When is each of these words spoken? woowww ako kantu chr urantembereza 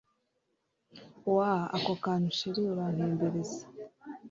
woowww 1.33 1.65
ako 1.75 1.91
kantu 2.03 2.29
chr 2.37 2.55
urantembereza 2.71 3.61